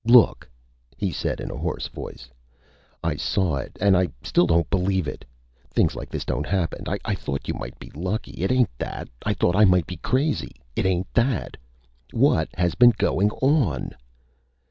[0.03, 0.49] "Look!"
[0.97, 2.31] he said in a hoarse voice.
[3.03, 5.23] "I saw it, an' I still don't believe it!
[5.69, 6.85] Things like this don't happen!
[7.05, 8.31] I thought you might be lucky.
[8.41, 9.09] It ain't that.
[9.27, 10.55] I thought I might be crazy.
[10.75, 11.55] It ain't that!
[12.13, 13.91] What has been goin' on?"